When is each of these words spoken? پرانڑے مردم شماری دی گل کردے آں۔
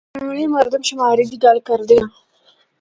پرانڑے 0.13 0.43
مردم 0.55 0.81
شماری 0.89 1.25
دی 1.31 1.37
گل 1.43 1.57
کردے 1.67 1.97
آں۔ 2.01 2.09